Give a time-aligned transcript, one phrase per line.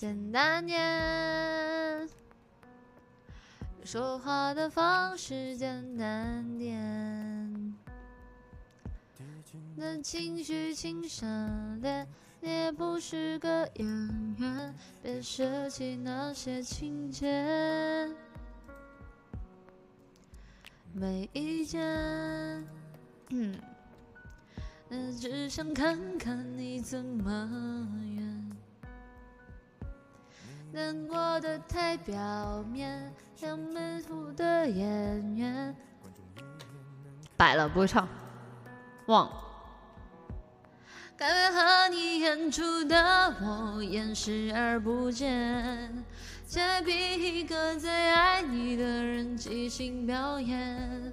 [0.00, 2.08] 简单点，
[3.84, 7.76] 说话的方式简单点，
[9.76, 12.06] 那情绪请省略，
[12.40, 13.86] 你也不是个演
[14.38, 18.08] 员，别设计那些情节，
[20.94, 21.78] 没意见。
[23.28, 23.54] 嗯，
[25.20, 27.86] 只想看看你怎么，
[30.72, 35.74] 难过的太表面，像没谱的演员。
[37.36, 38.08] 摆了，不会唱，
[39.06, 39.28] 忘。
[41.16, 46.04] 该配合你演出的我演视而不见，
[46.46, 51.12] 再逼一个最爱你的人即兴表演。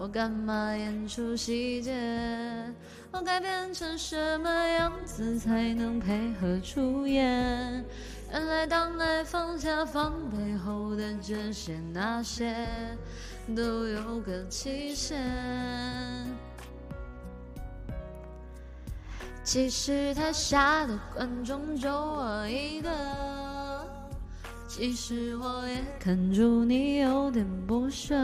[0.00, 1.92] 我干嘛演出细节？
[3.10, 7.84] 我该变成什么样子才能配合出演？
[8.30, 12.54] 原来当爱放下防备后的这些那些，
[13.56, 15.18] 都有个期限。
[19.42, 22.88] 其实台下的观众就我一个，
[24.68, 28.14] 其实我也看出你有点不舍。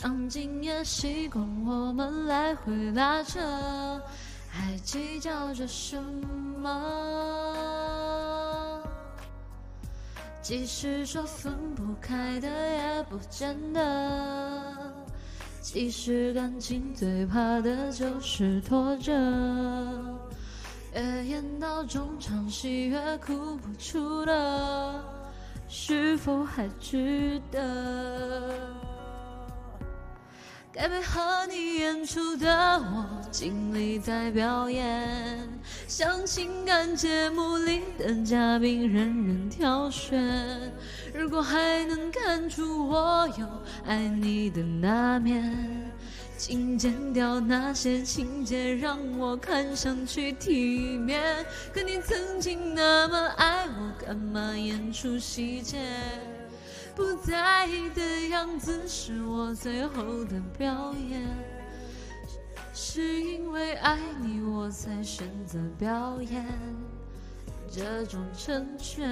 [0.00, 3.40] 场景也习惯我们来回拉扯，
[4.48, 6.00] 还计较着什
[6.62, 6.70] 么？
[10.40, 13.82] 即使说分不开的也不见得，
[15.60, 19.12] 其实感情最怕的就是拖着，
[20.94, 25.04] 越演到中场戏越哭不出了，
[25.68, 28.54] 是否还值得？
[30.80, 35.48] 该配合你演出的我，尽力在表演，
[35.88, 40.72] 像情感节目里的嘉宾，任人挑选。
[41.12, 43.44] 如果还能看出我有
[43.86, 45.52] 爱你的那面，
[46.36, 51.44] 请剪掉那些情节，让我看上去体面。
[51.74, 55.78] 可你曾经那么爱我，干嘛演出细节？
[56.98, 61.24] 不在意的样子是我最后的表演，
[62.74, 66.44] 是因为爱你我才选择表演
[67.70, 69.06] 这种成全。